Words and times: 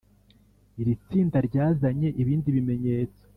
Irindi 0.79 0.99
tsinda 1.07 1.37
ryazanye 1.47 2.07
ibindi 2.21 2.47
bimenyetso 2.55 3.21